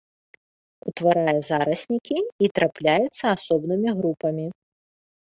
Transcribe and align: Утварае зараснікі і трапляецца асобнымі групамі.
Утварае 0.91 1.35
зараснікі 1.51 2.19
і 2.47 2.51
трапляецца 2.57 3.23
асобнымі 3.37 3.89
групамі. 4.03 4.53